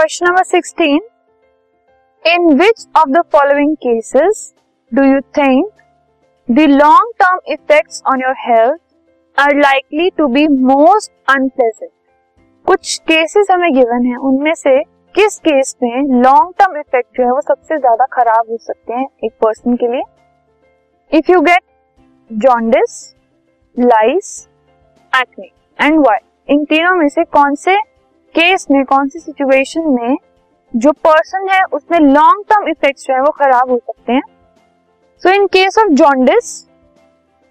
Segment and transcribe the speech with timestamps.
[0.00, 1.00] Question number sixteen
[2.24, 4.38] in which of the following cases
[4.92, 5.82] do you think
[6.48, 8.78] the long term effects on your health
[9.38, 11.90] are likely to be most unpleasant
[12.66, 14.76] कुछ cases हमें given है। उनमें से
[15.14, 19.06] किस case में long term effect जो है वो सबसे ज़्यादा खराब हो सकते हैं
[19.24, 20.02] एक पर्सन के लिए?
[21.12, 21.62] If you get
[22.30, 22.98] jaundice
[23.76, 24.48] lice
[25.12, 27.78] acne and Y इन तीनों में से कौन से
[28.34, 30.16] केस में, कौन सी सिचुएशन में
[30.74, 34.22] जो पर्सन है, उसमें लॉन्ग टर्म इफेक्ट्स जो है, वो खराब हो सकते हैं।
[35.22, 36.66] So in case of jaundice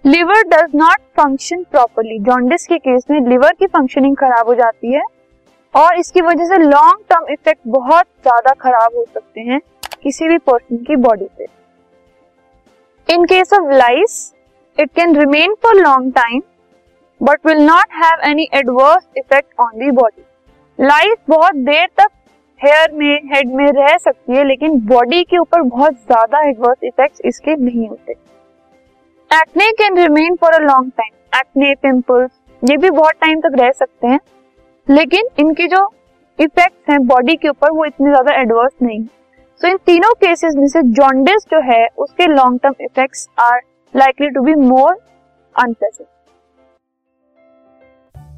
[0.04, 4.92] liver does not function properly jaundice के केस में लिवर की फंक्शनिंग खराब हो जाती
[4.92, 5.02] है
[5.74, 9.60] और इसकी वजह से लॉन्ग टर्म इफ़ेक्ट बहुत ज़्यादा खराब हो सकते हैं
[10.02, 11.46] किसी भी पर्सन की बॉडी पे।
[13.08, 14.32] In case of lice
[14.78, 16.42] it can remain for long time
[17.20, 20.22] but will not have any adverse effect on the body
[20.80, 22.08] life बहुत देर तक
[22.60, 27.20] हेयर में हेड में रह सकती है लेकिन बॉडी के ऊपर बहुत ज़्यादा एडवर्स इफेक्ट्स
[27.24, 28.12] इसके नहीं होते।
[29.30, 32.30] Acne can remain for a long time acne pimples
[32.62, 34.18] ये भी बहुत टाइम तक रह सकते हैं।
[34.88, 35.84] लेकिन इनके जो
[36.38, 40.54] इफेक्ट्स हैं बॉडी के ऊपर वो इतने ज़्यादा एडवर्स नहीं। सो so, इन तीनों केसेस
[40.56, 43.60] में से जॉन्डिस जो है उसके long term effects are
[43.94, 44.92] likely to be more
[45.54, 46.06] unpleasant